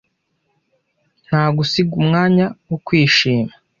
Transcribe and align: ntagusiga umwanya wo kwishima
ntagusiga 1.27 1.93
umwanya 2.01 2.45
wo 2.67 2.77
kwishima 2.85 3.53